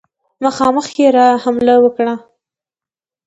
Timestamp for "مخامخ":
0.43-0.87